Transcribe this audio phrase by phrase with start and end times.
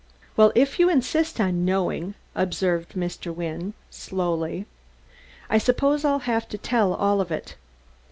[0.35, 3.31] "Well, if you insist on knowing," observed Mr.
[3.31, 4.65] Wynne slowly,
[5.47, 7.55] "I suppose I'll have to tell all of it.